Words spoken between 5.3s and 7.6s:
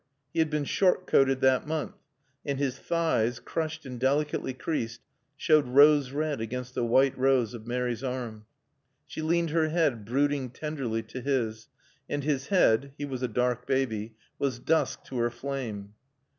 showed rose red against the white rose